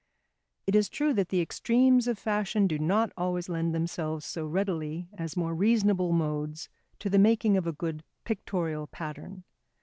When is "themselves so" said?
3.75-4.47